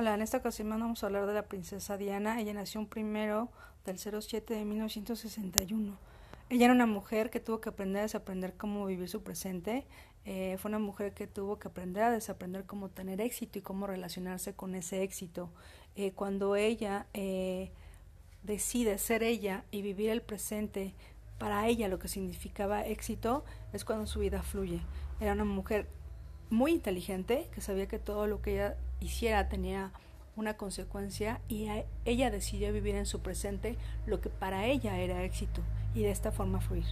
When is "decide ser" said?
18.44-19.24